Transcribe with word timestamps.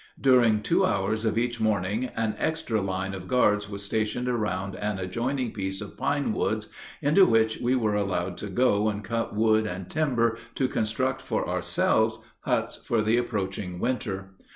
During 0.19 0.63
two 0.63 0.83
hours 0.83 1.25
of 1.25 1.37
each 1.37 1.59
morning 1.61 2.05
an 2.17 2.33
extra 2.39 2.81
line 2.81 3.13
of 3.13 3.27
guards 3.27 3.69
was 3.69 3.83
stationed 3.83 4.27
around 4.27 4.75
an 4.77 4.97
adjoining 4.97 5.51
piece 5.51 5.79
of 5.79 5.95
pine 5.95 6.33
woods, 6.33 6.69
into 7.03 7.23
which 7.23 7.59
we 7.59 7.75
were 7.75 7.93
allowed 7.93 8.35
to 8.37 8.47
go 8.47 8.89
and 8.89 9.03
cut 9.03 9.35
wood 9.35 9.67
and 9.67 9.91
timber 9.91 10.39
to 10.55 10.67
construct 10.67 11.21
for 11.21 11.47
ourselves 11.47 12.17
huts 12.39 12.77
for 12.77 13.03
the 13.03 13.17
approaching 13.17 13.77
winter. 13.77 14.33